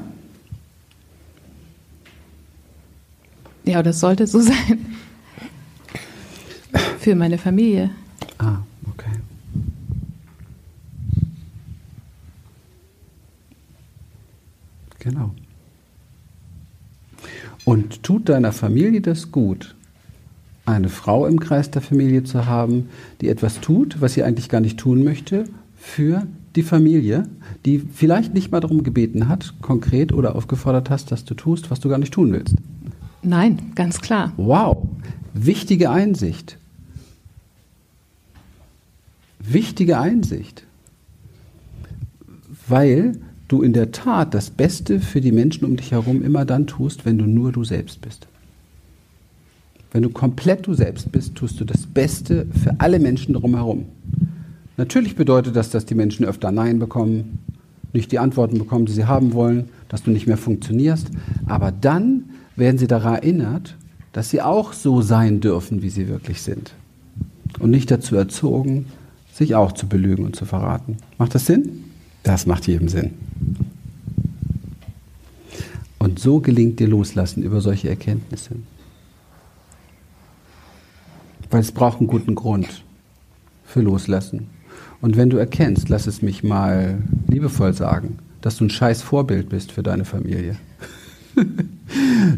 Ja, 3.64 3.83
das 3.83 4.00
sollte 4.00 4.26
so 4.26 4.41
sein. 4.53 4.87
Für 6.99 7.14
meine 7.14 7.38
Familie. 7.38 7.91
Ah, 8.38 8.59
okay. 8.88 9.11
Genau. 14.99 15.35
Und 17.64 18.03
tut 18.03 18.29
deiner 18.29 18.53
Familie 18.53 19.00
das 19.00 19.33
gut, 19.33 19.75
eine 20.66 20.88
Frau 20.88 21.26
im 21.26 21.40
Kreis 21.40 21.71
der 21.71 21.83
Familie 21.83 22.25
zu 22.25 22.47
haben, 22.47 22.88
die 23.21 23.28
etwas 23.28 23.61
tut, 23.61 24.00
was 24.00 24.14
sie 24.14 24.23
eigentlich 24.23 24.49
gar 24.49 24.61
nicht 24.61 24.78
tun 24.78 25.04
möchte, 25.04 25.44
für 25.76 26.26
die 26.56 26.62
Familie, 26.62 27.28
die 27.64 27.78
vielleicht 27.78 28.33
nicht 28.33 28.50
mal 28.50 28.61
darum 28.61 28.83
gebeten 28.83 29.28
hat, 29.28 29.54
konkret 29.61 30.12
oder 30.12 30.37
aufgefordert 30.37 30.88
hast, 30.88 31.12
dass 31.12 31.25
du 31.25 31.35
tust, 31.35 31.71
was 31.71 31.80
du 31.80 31.88
gar 31.88 31.99
nicht 31.99 32.14
tun 32.14 32.33
willst? 32.33 32.54
Nein, 33.23 33.73
ganz 33.75 34.00
klar. 34.00 34.33
Wow, 34.37 34.87
wichtige 35.35 35.90
Einsicht. 35.90 36.59
Wichtige 39.38 39.99
Einsicht. 39.99 40.64
Weil 42.66 43.18
du 43.49 43.62
in 43.62 43.75
der 43.75 43.92
Tat 43.92 44.33
das 44.33 44.50
Beste 44.50 45.00
für 45.00 45.21
die 45.21 45.33
Menschen 45.33 45.64
um 45.66 45.76
dich 45.76 45.92
herum 45.92 46.23
immer 46.23 46.44
dann 46.44 46.66
tust, 46.66 47.04
wenn 47.04 47.18
du 47.18 47.26
nur 47.26 47.52
du 47.52 47.64
selbst 47.64 48.00
bist. 48.00 48.26
Wenn 49.95 50.03
du 50.03 50.11
komplett 50.11 50.67
du 50.67 50.75
selbst 50.75 51.13
bist, 51.13 51.37
tust 51.37 51.61
du 51.61 51.65
das 51.65 51.87
Beste 51.87 52.49
für 52.61 52.75
alle 52.81 52.99
Menschen 52.99 53.33
drumherum. 53.33 53.85
Natürlich 54.77 55.15
bedeutet 55.15 55.55
das, 55.55 55.71
dass 55.71 55.87
die 55.87 55.95
Menschen 55.95 56.27
öfter 56.27 56.51
Nein 56.51 56.81
bekommen, 56.81 57.39
nicht 57.93 58.11
die 58.11 58.19
Antworten 58.19 58.59
bekommen, 58.59 58.87
die 58.87 58.93
sie 58.93 59.05
haben 59.05 59.35
wollen, 59.35 59.69
dass 59.89 60.03
du 60.03 60.11
nicht 60.11 60.27
mehr 60.27 60.37
funktionierst. 60.37 61.13
Aber 61.47 61.71
dann 61.71 62.25
werden 62.57 62.77
sie 62.77 62.89
daran 62.89 63.15
erinnert, 63.15 63.77
dass 64.13 64.31
sie 64.31 64.43
auch 64.43 64.73
so 64.73 65.01
sein 65.01 65.39
dürfen, 65.39 65.81
wie 65.81 65.91
sie 65.91 66.09
wirklich 66.09 66.43
sind. 66.43 66.75
Und 67.61 67.71
nicht 67.71 67.89
dazu 67.89 68.17
erzogen, 68.17 68.87
sich 69.33 69.55
auch 69.55 69.71
zu 69.71 69.87
belügen 69.87 70.25
und 70.25 70.35
zu 70.35 70.45
verraten. 70.45 70.97
Macht 71.19 71.37
das 71.37 71.47
Sinn? 71.47 71.85
Das 72.25 72.47
macht 72.47 72.67
jedem 72.67 72.89
Sinn. 72.89 73.13
Und 76.01 76.19
so 76.19 76.41
gelingt 76.41 76.81
dir 76.81 76.89
Loslassen 76.89 77.45
über 77.45 77.61
solche 77.61 77.89
Erkenntnisse. 77.89 78.57
Weil 81.55 81.61
es 81.61 81.71
braucht 81.71 81.99
einen 81.99 82.09
guten 82.09 82.35
Grund 82.35 82.83
für 83.63 83.81
Loslassen. 83.81 84.49
Und 85.01 85.17
wenn 85.17 85.31
du 85.31 85.37
erkennst, 85.37 85.89
lass 85.89 86.09
es 86.09 86.21
mich 86.21 86.43
mal 86.43 86.99
liebevoll 87.29 87.73
sagen, 87.75 88.19
dass 88.41 88.57
du 88.57 88.65
ein 88.65 88.71
scheiß 88.71 89.03
Vorbild 89.03 89.51
bist 89.51 89.71
für 89.71 89.85
deine 89.85 90.05
Familie, 90.05 90.57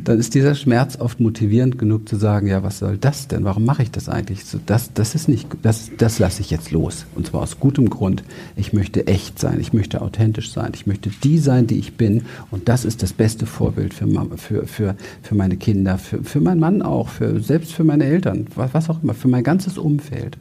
dann 0.04 0.18
ist 0.18 0.34
dieser 0.34 0.54
Schmerz 0.54 0.96
oft 0.96 1.20
motivierend 1.20 1.78
genug 1.78 2.08
zu 2.08 2.16
sagen, 2.16 2.46
ja, 2.46 2.62
was 2.62 2.78
soll 2.78 2.98
das 2.98 3.28
denn? 3.28 3.44
Warum 3.44 3.64
mache 3.64 3.82
ich 3.82 3.90
das 3.90 4.08
eigentlich? 4.08 4.40
Das, 4.66 4.92
das 4.92 5.14
ist 5.14 5.28
nicht, 5.28 5.48
das, 5.62 5.90
das 5.96 6.18
lasse 6.18 6.40
ich 6.40 6.50
jetzt 6.50 6.70
los. 6.70 7.06
Und 7.14 7.26
zwar 7.26 7.42
aus 7.42 7.58
gutem 7.60 7.90
Grund. 7.90 8.24
Ich 8.56 8.72
möchte 8.72 9.06
echt 9.06 9.38
sein, 9.38 9.60
ich 9.60 9.72
möchte 9.72 10.02
authentisch 10.02 10.52
sein, 10.52 10.72
ich 10.74 10.86
möchte 10.86 11.10
die 11.22 11.38
sein, 11.38 11.66
die 11.66 11.78
ich 11.78 11.96
bin. 11.96 12.22
Und 12.50 12.68
das 12.68 12.84
ist 12.84 13.02
das 13.02 13.12
beste 13.12 13.46
Vorbild 13.46 13.94
für, 13.94 14.06
für, 14.36 14.66
für, 14.66 14.96
für 15.22 15.34
meine 15.34 15.56
Kinder, 15.56 15.98
für, 15.98 16.22
für 16.24 16.40
meinen 16.40 16.60
Mann 16.60 16.82
auch, 16.82 17.08
für, 17.08 17.40
selbst 17.40 17.72
für 17.72 17.84
meine 17.84 18.04
Eltern, 18.04 18.46
was, 18.54 18.74
was 18.74 18.90
auch 18.90 19.02
immer, 19.02 19.14
für 19.14 19.28
mein 19.28 19.44
ganzes 19.44 19.78
Umfeld. 19.78 20.38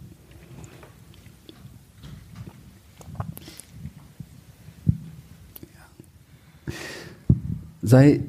sei 7.86 8.22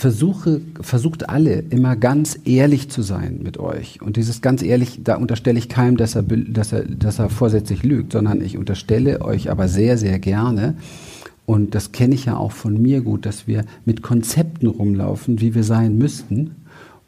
versuche, 0.00 0.62
versucht 0.80 1.28
alle 1.28 1.62
immer 1.70 1.94
ganz 1.94 2.38
ehrlich 2.44 2.90
zu 2.90 3.02
sein 3.02 3.40
mit 3.42 3.58
euch. 3.58 4.00
Und 4.00 4.16
dieses 4.16 4.40
ganz 4.40 4.62
ehrlich, 4.62 5.00
da 5.04 5.16
unterstelle 5.16 5.58
ich 5.58 5.68
keinem, 5.68 5.96
dass 5.96 6.14
er, 6.14 6.22
dass 6.22 6.72
er, 6.72 6.84
dass 6.84 7.18
er 7.18 7.28
vorsätzlich 7.28 7.82
lügt, 7.82 8.12
sondern 8.12 8.40
ich 8.40 8.56
unterstelle 8.56 9.20
euch 9.20 9.50
aber 9.50 9.68
sehr, 9.68 9.98
sehr 9.98 10.18
gerne, 10.18 10.74
und 11.50 11.74
das 11.74 11.90
kenne 11.90 12.14
ich 12.14 12.26
ja 12.26 12.36
auch 12.36 12.52
von 12.52 12.80
mir 12.80 13.00
gut, 13.00 13.26
dass 13.26 13.48
wir 13.48 13.64
mit 13.84 14.02
Konzepten 14.02 14.68
rumlaufen, 14.68 15.40
wie 15.40 15.52
wir 15.52 15.64
sein 15.64 15.98
müssten. 15.98 16.54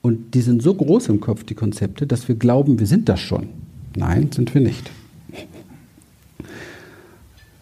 Und 0.01 0.35
die 0.35 0.41
sind 0.41 0.63
so 0.63 0.75
groß 0.75 1.11
im 1.11 1.21
Kopf, 1.21 1.45
die 1.45 1.55
Konzepte, 1.55 2.09
dass 2.09 2.27
wir 2.27 2.35
glauben, 2.35 2.81
wir 2.81 2.89
sind 2.89 3.09
das 3.09 3.21
schon. 3.21 3.51
Nein, 3.95 4.33
sind 4.33 4.53
wir 4.53 4.61
nicht. 4.61 4.91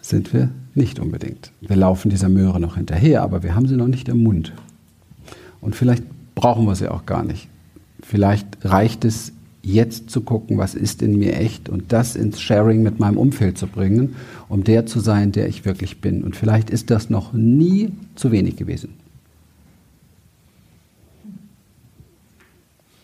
Sind 0.01 0.33
wir 0.33 0.49
nicht 0.73 0.99
unbedingt. 0.99 1.51
Wir 1.61 1.75
laufen 1.75 2.09
dieser 2.09 2.29
Möhre 2.29 2.59
noch 2.59 2.77
hinterher, 2.77 3.21
aber 3.21 3.43
wir 3.43 3.53
haben 3.53 3.67
sie 3.67 3.75
noch 3.75 3.87
nicht 3.87 4.09
im 4.09 4.23
Mund. 4.23 4.51
Und 5.61 5.75
vielleicht 5.75 6.03
brauchen 6.35 6.65
wir 6.65 6.75
sie 6.75 6.89
auch 6.89 7.05
gar 7.05 7.23
nicht. 7.23 7.47
Vielleicht 8.01 8.65
reicht 8.65 9.05
es, 9.05 9.31
jetzt 9.63 10.09
zu 10.09 10.21
gucken, 10.21 10.57
was 10.57 10.73
ist 10.73 11.01
in 11.01 11.17
mir 11.17 11.37
echt 11.37 11.69
und 11.69 11.91
das 11.91 12.15
ins 12.15 12.41
Sharing 12.41 12.81
mit 12.81 12.99
meinem 12.99 13.17
Umfeld 13.17 13.57
zu 13.57 13.67
bringen, 13.67 14.15
um 14.49 14.63
der 14.63 14.85
zu 14.85 14.99
sein, 14.99 15.31
der 15.31 15.47
ich 15.47 15.65
wirklich 15.65 16.01
bin. 16.01 16.23
Und 16.23 16.35
vielleicht 16.35 16.69
ist 16.69 16.89
das 16.89 17.09
noch 17.09 17.33
nie 17.33 17.91
zu 18.15 18.31
wenig 18.31 18.55
gewesen. 18.55 18.95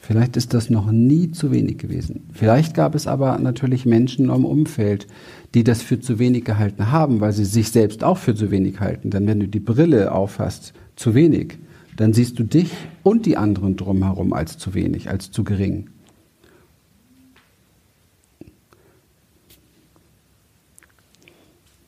Vielleicht 0.02 0.38
ist 0.38 0.54
das 0.54 0.70
noch 0.70 0.90
nie 0.90 1.32
zu 1.32 1.52
wenig 1.52 1.80
gewesen. 1.80 2.30
Vielleicht 2.32 2.74
gab 2.74 2.96
es 2.96 3.08
aber 3.08 3.38
natürlich 3.40 3.86
Menschen 3.86 4.30
im 4.30 4.46
Umfeld, 4.46 5.06
die 5.54 5.66
das 5.66 5.82
für 5.82 6.00
zu 6.00 6.18
wenig 6.18 6.46
gehalten 6.46 6.92
haben, 6.92 7.20
weil 7.20 7.34
sie 7.34 7.44
sich 7.44 7.72
selbst 7.72 8.06
auch 8.06 8.18
für 8.18 8.34
zu 8.34 8.50
wenig 8.50 8.80
halten. 8.80 9.10
Denn 9.10 9.28
wenn 9.28 9.42
du 9.42 9.50
die 9.50 9.60
Brille 9.60 10.14
aufhast, 10.14 10.74
zu 10.96 11.14
wenig, 11.14 11.58
dann 11.98 12.14
siehst 12.14 12.40
du 12.40 12.44
dich 12.44 12.72
und 13.04 13.26
die 13.26 13.38
anderen 13.38 13.76
drumherum 13.76 14.32
als 14.32 14.58
zu 14.58 14.74
wenig, 14.74 15.10
als 15.10 15.32
zu 15.32 15.44
gering. 15.44 15.90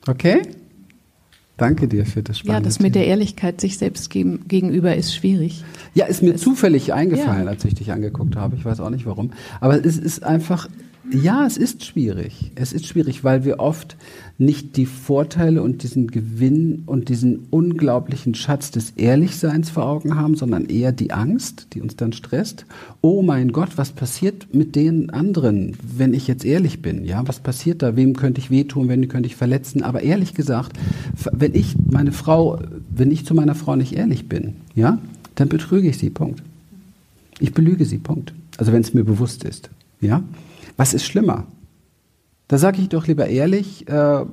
Okay? 0.06 0.42
Danke 1.56 1.88
dir 1.88 2.06
für 2.06 2.22
das 2.22 2.38
Spannende. 2.38 2.62
Ja, 2.62 2.64
das 2.64 2.80
mit 2.80 2.94
der 2.94 3.06
Ehrlichkeit 3.06 3.60
sich 3.60 3.76
selbst 3.76 4.10
gegenüber 4.10 4.96
ist 4.96 5.14
schwierig. 5.14 5.62
Ja, 5.94 6.06
ist 6.06 6.22
mir 6.22 6.34
es, 6.34 6.40
zufällig 6.40 6.94
eingefallen, 6.94 7.44
ja. 7.44 7.50
als 7.50 7.64
ich 7.64 7.74
dich 7.74 7.92
angeguckt 7.92 8.34
habe. 8.34 8.56
Ich 8.56 8.64
weiß 8.64 8.80
auch 8.80 8.90
nicht 8.90 9.04
warum. 9.06 9.32
Aber 9.60 9.84
es 9.84 9.98
ist 9.98 10.24
einfach, 10.24 10.68
ja, 11.12 11.46
es 11.46 11.56
ist 11.56 11.84
schwierig. 11.84 12.52
Es 12.54 12.72
ist 12.72 12.86
schwierig, 12.86 13.24
weil 13.24 13.44
wir 13.44 13.60
oft 13.60 13.96
nicht 14.38 14.76
die 14.76 14.86
Vorteile 14.86 15.62
und 15.62 15.82
diesen 15.82 16.06
Gewinn 16.06 16.84
und 16.86 17.08
diesen 17.08 17.46
unglaublichen 17.50 18.34
Schatz 18.34 18.70
des 18.70 18.90
Ehrlichseins 18.96 19.70
vor 19.70 19.84
Augen 19.86 20.16
haben, 20.16 20.34
sondern 20.34 20.66
eher 20.66 20.92
die 20.92 21.12
Angst, 21.12 21.68
die 21.72 21.82
uns 21.82 21.96
dann 21.96 22.12
stresst. 22.12 22.64
Oh 23.02 23.22
mein 23.22 23.52
Gott, 23.52 23.76
was 23.76 23.92
passiert 23.92 24.54
mit 24.54 24.76
den 24.76 25.10
anderen, 25.10 25.76
wenn 25.82 26.14
ich 26.14 26.26
jetzt 26.26 26.44
ehrlich 26.44 26.80
bin? 26.80 27.04
Ja, 27.04 27.26
was 27.28 27.40
passiert 27.40 27.82
da? 27.82 27.96
Wem 27.96 28.16
könnte 28.16 28.40
ich 28.40 28.50
wehtun? 28.50 28.88
Wen 28.88 29.08
könnte 29.08 29.26
ich 29.26 29.36
verletzen? 29.36 29.82
Aber 29.82 30.02
ehrlich 30.02 30.34
gesagt, 30.34 30.78
wenn 31.32 31.54
ich 31.54 31.76
meine 31.90 32.12
Frau, 32.12 32.60
wenn 32.88 33.10
ich 33.10 33.26
zu 33.26 33.34
meiner 33.34 33.54
Frau 33.54 33.76
nicht 33.76 33.94
ehrlich 33.94 34.28
bin, 34.28 34.54
ja, 34.74 34.98
dann 35.34 35.48
betrüge 35.48 35.88
ich 35.88 35.98
sie. 35.98 36.10
Punkt. 36.10 36.42
Ich 37.40 37.52
belüge 37.52 37.84
sie. 37.84 37.98
Punkt. 37.98 38.32
Also 38.56 38.72
wenn 38.72 38.80
es 38.80 38.94
mir 38.94 39.04
bewusst 39.04 39.44
ist, 39.44 39.70
ja. 40.00 40.22
Was 40.76 40.94
ist 40.94 41.04
schlimmer? 41.04 41.46
Da 42.48 42.58
sage 42.58 42.80
ich 42.80 42.88
doch 42.88 43.06
lieber 43.06 43.28
ehrlich, 43.28 43.86
äh, 43.88 44.24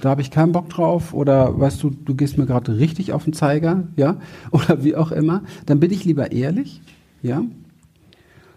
da 0.00 0.10
habe 0.10 0.22
ich 0.22 0.30
keinen 0.30 0.52
Bock 0.52 0.68
drauf 0.70 1.12
oder 1.12 1.58
weißt 1.58 1.82
du, 1.82 1.90
du 1.90 2.14
gehst 2.14 2.38
mir 2.38 2.46
gerade 2.46 2.78
richtig 2.78 3.12
auf 3.12 3.24
den 3.24 3.32
Zeiger, 3.32 3.84
ja, 3.96 4.16
oder 4.50 4.84
wie 4.84 4.96
auch 4.96 5.12
immer, 5.12 5.42
dann 5.66 5.80
bin 5.80 5.90
ich 5.90 6.04
lieber 6.04 6.32
ehrlich, 6.32 6.80
ja. 7.22 7.42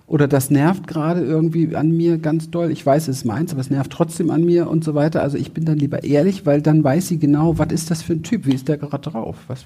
Oder 0.08 0.30
das 0.30 0.50
nervt 0.50 0.88
gerade 0.88 1.22
irgendwie 1.22 1.76
an 1.76 1.92
mir 1.92 2.18
ganz 2.18 2.50
doll. 2.50 2.72
Ich 2.72 2.86
weiß, 2.86 3.10
es 3.10 3.18
ist 3.18 3.26
meins, 3.26 3.52
aber 3.52 3.60
es 3.60 3.70
nervt 3.70 3.92
trotzdem 3.92 4.30
an 4.30 4.46
mir 4.46 4.70
und 4.70 4.86
so 4.86 4.96
weiter. 4.96 5.22
Also 5.22 5.38
ich 5.38 5.52
bin 5.52 5.66
dann 5.66 5.78
lieber 5.78 6.06
ehrlich, 6.06 6.46
weil 6.46 6.62
dann 6.62 6.82
weiß 6.82 7.10
sie 7.10 7.20
genau, 7.20 7.58
was 7.58 7.74
ist 7.74 7.92
das 7.92 8.04
für 8.04 8.14
ein 8.14 8.24
Typ, 8.24 8.46
wie 8.46 8.54
ist 8.54 8.70
der 8.70 8.78
gerade 8.78 9.10
drauf? 9.10 9.36
Was, 9.48 9.66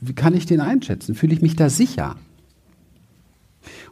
wie 0.00 0.12
kann 0.12 0.34
ich 0.34 0.46
den 0.46 0.60
einschätzen? 0.60 1.16
Fühle 1.16 1.34
ich 1.34 1.42
mich 1.42 1.56
da 1.56 1.68
sicher? 1.68 2.14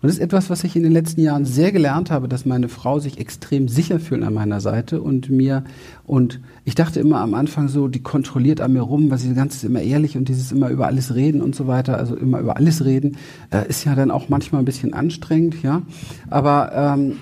Und 0.02 0.08
das 0.08 0.12
ist 0.12 0.22
etwas, 0.22 0.48
was 0.48 0.64
ich 0.64 0.76
in 0.76 0.82
den 0.82 0.92
letzten 0.92 1.20
Jahren 1.20 1.44
sehr 1.44 1.72
gelernt 1.72 2.10
habe, 2.10 2.26
dass 2.26 2.46
meine 2.46 2.70
Frau 2.70 3.00
sich 3.00 3.18
extrem 3.18 3.68
sicher 3.68 4.00
fühlt 4.00 4.22
an 4.22 4.32
meiner 4.32 4.60
Seite 4.62 5.02
und 5.02 5.28
mir, 5.28 5.62
und 6.04 6.40
ich 6.64 6.74
dachte 6.74 7.00
immer 7.00 7.20
am 7.20 7.34
Anfang 7.34 7.68
so, 7.68 7.86
die 7.86 8.02
kontrolliert 8.02 8.62
an 8.62 8.72
mir 8.72 8.80
rum, 8.80 9.10
weil 9.10 9.18
sie 9.18 9.34
Zeit 9.34 9.62
immer 9.62 9.82
ehrlich 9.82 10.16
und 10.16 10.30
dieses 10.30 10.52
immer 10.52 10.70
über 10.70 10.86
alles 10.86 11.14
reden 11.14 11.42
und 11.42 11.54
so 11.54 11.66
weiter, 11.66 11.98
also 11.98 12.16
immer 12.16 12.40
über 12.40 12.56
alles 12.56 12.82
reden, 12.84 13.18
äh, 13.50 13.68
ist 13.68 13.84
ja 13.84 13.94
dann 13.94 14.10
auch 14.10 14.30
manchmal 14.30 14.62
ein 14.62 14.64
bisschen 14.64 14.94
anstrengend, 14.94 15.62
ja. 15.62 15.82
Aber 16.30 16.72
ähm, 16.74 17.16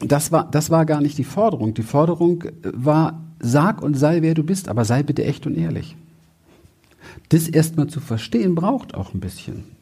das 0.00 0.32
war, 0.32 0.50
das 0.50 0.70
war 0.70 0.84
gar 0.84 1.00
nicht 1.00 1.16
die 1.16 1.24
Forderung. 1.24 1.72
Die 1.72 1.82
Forderung 1.82 2.44
war, 2.62 3.22
sag 3.40 3.82
und 3.82 3.94
sei, 3.94 4.20
wer 4.20 4.34
du 4.34 4.42
bist, 4.42 4.68
aber 4.68 4.84
sei 4.84 5.02
bitte 5.02 5.24
echt 5.24 5.46
und 5.46 5.56
ehrlich. 5.56 5.96
Das 7.30 7.48
erstmal 7.48 7.86
zu 7.86 8.00
verstehen 8.00 8.54
braucht 8.54 8.94
auch 8.94 9.14
ein 9.14 9.20
bisschen. 9.20 9.73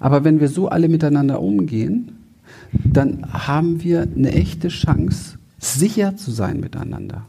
Aber 0.00 0.24
wenn 0.24 0.40
wir 0.40 0.48
so 0.48 0.68
alle 0.68 0.88
miteinander 0.88 1.40
umgehen, 1.40 2.12
dann 2.72 3.32
haben 3.32 3.82
wir 3.82 4.02
eine 4.02 4.32
echte 4.32 4.68
Chance, 4.68 5.38
sicher 5.58 6.16
zu 6.16 6.30
sein 6.30 6.60
miteinander. 6.60 7.26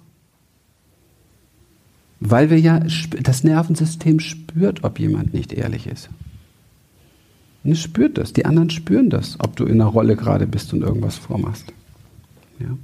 Weil 2.20 2.50
wir 2.50 2.60
ja, 2.60 2.80
das 3.22 3.44
Nervensystem 3.44 4.20
spürt, 4.20 4.84
ob 4.84 5.00
jemand 5.00 5.34
nicht 5.34 5.54
ehrlich 5.54 5.88
ist. 5.88 6.10
Und 7.64 7.72
es 7.72 7.82
spürt 7.82 8.18
das. 8.18 8.34
Die 8.34 8.46
anderen 8.46 8.70
spüren 8.70 9.10
das, 9.10 9.40
ob 9.40 9.56
du 9.56 9.66
in 9.66 9.82
einer 9.82 9.90
Rolle 9.90 10.16
gerade 10.16 10.48
bist 10.48 10.74
und 10.74 10.82
irgendwas 10.82 11.18
vormachst. 11.18 11.66
Ja. 12.60 12.78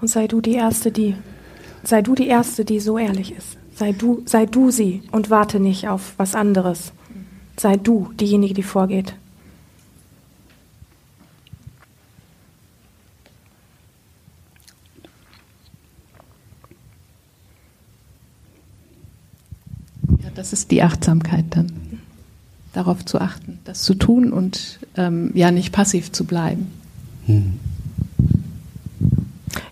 Und 0.00 0.08
sei 0.08 0.26
du 0.26 0.40
die 0.40 0.52
Erste, 0.52 0.92
die, 0.92 1.14
sei 1.82 2.02
du 2.02 2.14
die 2.14 2.28
Erste, 2.28 2.64
die 2.64 2.80
so 2.80 2.98
ehrlich 2.98 3.34
ist. 3.34 3.56
Sei 3.74 3.92
du, 3.92 4.22
sei 4.26 4.46
du 4.46 4.70
sie 4.70 5.02
und 5.12 5.30
warte 5.30 5.60
nicht 5.60 5.88
auf 5.88 6.14
was 6.18 6.34
anderes. 6.34 6.92
Sei 7.58 7.76
du 7.76 8.12
diejenige, 8.20 8.54
die 8.54 8.62
vorgeht. 8.62 9.14
Ja, 20.22 20.30
das 20.34 20.52
ist 20.52 20.70
die 20.70 20.82
Achtsamkeit 20.82 21.46
dann. 21.50 21.72
Darauf 22.74 23.06
zu 23.06 23.18
achten, 23.18 23.58
das 23.64 23.84
zu 23.84 23.94
tun 23.94 24.32
und 24.32 24.80
ähm, 24.98 25.30
ja 25.34 25.50
nicht 25.50 25.72
passiv 25.72 26.12
zu 26.12 26.26
bleiben. 26.26 26.70
Hm. 27.24 27.58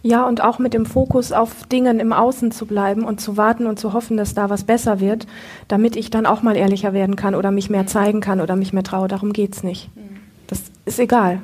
Ja, 0.07 0.29
und 0.29 0.43
auch 0.43 0.59
mit 0.59 0.75
dem 0.75 0.85
Fokus 0.85 1.33
auf 1.33 1.65
Dingen 1.67 1.99
im 1.99 2.13
Außen 2.13 2.53
zu 2.53 2.67
bleiben 2.67 3.05
und 3.05 3.23
zu 3.23 3.39
warten 3.39 3.67
und 3.67 3.79
zu 3.79 3.95
hoffen, 3.95 4.19
dass 4.19 4.35
da 4.35 4.51
was 4.51 4.65
besser 4.65 5.01
wird, 5.01 5.27
damit 5.67 5.97
ich 5.97 6.11
dann 6.11 6.27
auch 6.27 6.43
mal 6.43 6.59
ehrlicher 6.59 6.93
werden 6.93 7.17
kann 7.17 7.35
oder 7.35 7.51
mich 7.51 7.71
mehr 7.71 7.87
zeigen 7.87 8.21
kann 8.21 8.43
oder 8.43 8.55
mich 8.55 8.75
mehr 8.75 8.83
traue. 8.83 9.09
Darum 9.09 9.33
geht's 9.33 9.63
nicht. 9.63 9.89
Das 10.47 10.61
ist 10.85 10.99
egal. 10.99 11.41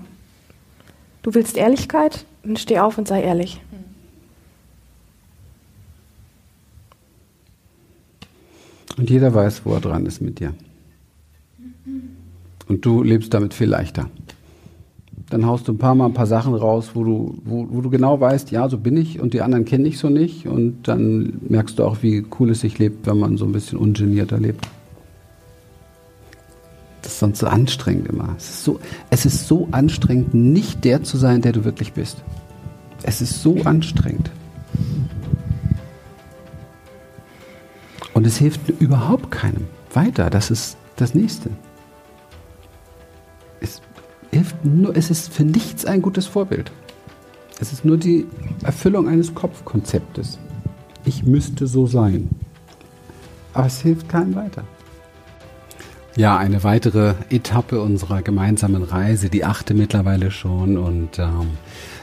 Du 1.23 1.33
willst 1.33 1.57
Ehrlichkeit, 1.57 2.27
dann 2.42 2.59
steh 2.59 2.81
auf 2.81 2.99
und 2.99 3.09
sei 3.09 3.23
ehrlich. 3.23 3.62
Und 8.99 9.09
jeder 9.09 9.33
weiß, 9.33 9.62
wo 9.64 9.73
er 9.73 9.81
dran 9.81 10.05
ist 10.05 10.20
mit 10.20 10.38
dir. 10.38 10.53
Und 12.68 12.85
du 12.85 13.03
lebst 13.03 13.33
damit 13.33 13.55
viel 13.55 13.70
leichter 13.70 14.11
dann 15.31 15.47
haust 15.47 15.69
du 15.69 15.73
ein 15.73 15.79
paar 15.79 15.95
Mal 15.95 16.07
ein 16.07 16.12
paar 16.12 16.27
Sachen 16.27 16.55
raus, 16.55 16.90
wo 16.95 17.05
du, 17.05 17.38
wo, 17.45 17.66
wo 17.71 17.81
du 17.81 17.88
genau 17.88 18.21
weißt, 18.21 18.51
ja, 18.51 18.69
so 18.69 18.79
bin 18.79 18.97
ich 18.97 19.21
und 19.21 19.33
die 19.33 19.43
anderen 19.43 19.64
kenne 19.64 19.87
ich 19.87 19.99
so 19.99 20.09
nicht. 20.09 20.47
Und 20.47 20.88
dann 20.88 21.40
merkst 21.49 21.79
du 21.79 21.85
auch, 21.85 21.99
wie 22.03 22.27
cool 22.38 22.51
es 22.51 22.61
sich 22.61 22.79
lebt, 22.79 23.07
wenn 23.07 23.19
man 23.19 23.37
so 23.37 23.45
ein 23.45 23.53
bisschen 23.53 23.79
ungenierter 23.79 24.40
lebt. 24.40 24.66
Das 27.03 27.12
ist 27.12 27.21
sonst 27.21 27.38
so 27.38 27.47
anstrengend 27.47 28.09
immer. 28.09 28.35
Es 28.37 28.51
ist 28.51 28.64
so, 28.64 28.81
es 29.11 29.25
ist 29.25 29.47
so 29.47 29.69
anstrengend, 29.71 30.35
nicht 30.35 30.85
der 30.85 31.05
zu 31.05 31.16
sein, 31.16 31.43
der 31.43 31.53
du 31.53 31.64
wirklich 31.64 31.93
bist. 31.93 32.23
Es 33.05 33.23
ist 33.23 33.40
so 33.40 33.57
anstrengend. 33.62 34.31
Und 38.14 38.27
es 38.27 38.37
hilft 38.37 38.69
überhaupt 38.81 39.31
keinem 39.31 39.69
weiter. 39.95 40.29
Das 40.29 40.51
ist 40.51 40.77
das 40.97 41.14
Nächste 41.14 41.51
hilft 44.31 44.64
nur, 44.64 44.97
es 44.97 45.11
ist 45.11 45.33
für 45.33 45.45
nichts 45.45 45.85
ein 45.85 46.03
gutes 46.03 46.27
Vorbild. 46.27 46.71
Es 47.61 47.73
ist 47.73 47.85
nur 47.85 47.97
die 47.97 48.27
Erfüllung 48.64 49.09
eines 49.09 49.35
Kopfkonzeptes. 49.35 50.38
Ich 51.05 51.25
müsste 51.25 51.66
so 51.66 51.87
sein. 51.87 52.29
Aber 53.53 53.66
es 53.66 53.81
hilft 53.81 54.09
keinem 54.09 54.35
weiter. 54.35 54.64
Ja, 56.20 56.37
eine 56.37 56.62
weitere 56.64 57.14
Etappe 57.30 57.80
unserer 57.80 58.20
gemeinsamen 58.20 58.83
Reise, 58.83 59.30
die 59.30 59.42
achte 59.46 59.72
mittlerweile 59.72 60.30
schon. 60.30 60.76
Und 60.76 61.18
ähm, 61.18 61.52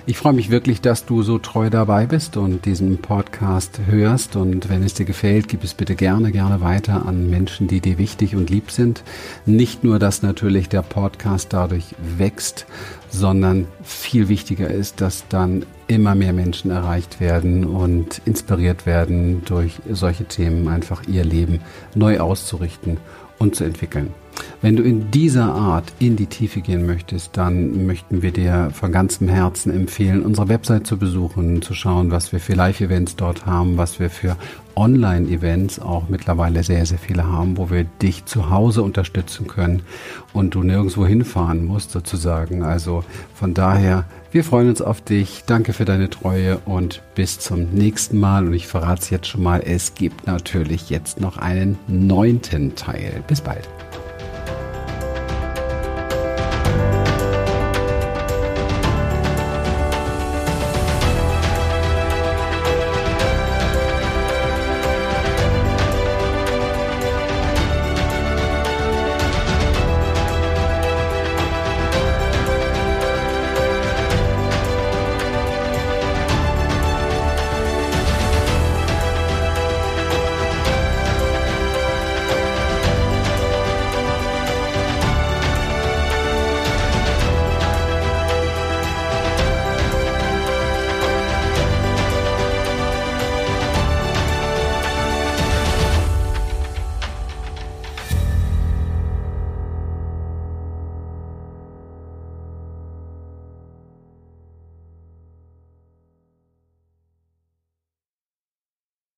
ich 0.08 0.18
freue 0.18 0.34
mich 0.34 0.50
wirklich, 0.50 0.82
dass 0.82 1.06
du 1.06 1.22
so 1.22 1.38
treu 1.38 1.70
dabei 1.70 2.08
bist 2.08 2.36
und 2.36 2.66
diesen 2.66 2.98
Podcast 2.98 3.80
hörst. 3.86 4.36
Und 4.36 4.70
wenn 4.70 4.82
es 4.82 4.96
dir 4.96 5.06
gefällt, 5.06 5.50
gib 5.50 5.64
es 5.64 5.76
bitte 5.76 5.94
gerne, 5.94 6.32
gerne 6.32 6.62
weiter 6.62 7.06
an 7.06 7.30
Menschen, 7.30 7.68
die 7.68 7.80
dir 7.80 8.00
wichtig 8.00 8.36
und 8.36 8.50
lieb 8.50 8.72
sind. 8.72 9.04
Nicht 9.46 9.84
nur, 9.84 10.00
dass 10.00 10.24
natürlich 10.24 10.68
der 10.68 10.82
Podcast 10.82 11.54
dadurch 11.54 11.94
wächst, 12.18 12.66
sondern 13.10 13.68
viel 13.84 14.30
wichtiger 14.30 14.68
ist, 14.68 15.00
dass 15.00 15.28
dann 15.30 15.64
immer 15.86 16.16
mehr 16.16 16.34
Menschen 16.34 16.72
erreicht 16.72 17.20
werden 17.20 17.66
und 17.66 18.20
inspiriert 18.26 18.88
werden, 18.88 19.44
durch 19.46 19.74
solche 19.92 20.26
Themen 20.26 20.68
einfach 20.70 21.04
ihr 21.08 21.24
Leben 21.24 21.60
neu 21.94 22.20
auszurichten 22.20 22.98
und 23.40 23.56
zu 23.56 23.64
entwickeln. 23.64 24.14
Wenn 24.62 24.76
du 24.76 24.84
in 24.84 25.12
dieser 25.12 25.54
Art 25.54 25.94
in 26.00 26.16
die 26.16 26.26
Tiefe 26.26 26.62
gehen 26.62 26.86
möchtest, 26.86 27.38
dann 27.38 27.86
möchten 27.86 28.22
wir 28.22 28.32
dir 28.32 28.72
von 28.74 28.92
ganzem 28.92 29.28
Herzen 29.28 29.72
empfehlen, 29.72 30.24
unsere 30.24 30.50
Website 30.50 30.88
zu 30.88 30.98
besuchen, 30.98 31.62
zu 31.62 31.74
schauen, 31.74 32.12
was 32.12 32.32
wir 32.32 32.40
für 32.40 32.54
Live-Events 32.54 33.16
dort 33.16 33.46
haben, 33.46 33.78
was 33.78 34.00
wir 34.00 34.10
für 34.10 34.36
Online-Events 34.76 35.80
auch 35.80 36.08
mittlerweile 36.08 36.64
sehr, 36.64 36.86
sehr 36.86 36.98
viele 36.98 37.26
haben, 37.28 37.58
wo 37.58 37.70
wir 37.70 37.84
dich 37.84 38.26
zu 38.26 38.50
Hause 38.50 38.84
unterstützen 38.84 39.48
können 39.48 39.82
und 40.34 40.56
du 40.56 40.64
nirgendwo 40.64 41.06
hinfahren 41.06 41.66
musst 41.66 41.92
sozusagen. 41.92 42.64
Also 42.64 43.04
von 43.34 43.54
daher, 43.54 44.06
wir 44.32 44.44
freuen 44.44 44.70
uns 44.70 44.82
auf 44.82 45.02
dich. 45.02 45.44
Danke 45.48 45.74
für 45.74 45.86
deine 45.86 46.10
Treue 46.10 46.60
und 46.66 47.02
bis 47.16 47.40
zum 47.40 47.72
nächsten 47.72 48.20
Mal. 48.20 48.46
Und 48.46 48.54
ich 48.54 48.68
verrate 48.68 49.02
es 49.02 49.10
jetzt 49.10 49.28
schon 49.28 49.44
mal, 49.44 49.62
es 49.66 49.96
gibt 49.96 50.28
natürlich 50.28 50.90
jetzt 50.90 51.20
noch 51.20 51.38
einen 51.38 51.78
neunten 51.88 52.76
Teil. 52.76 53.24
Bis 53.28 53.42
bald. 53.42 53.68